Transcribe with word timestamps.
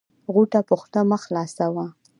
غوټه 0.33 0.59
په 0.67 0.75
خوله 0.79 1.01
مه 1.09 1.17
خلاصوی 1.23 1.85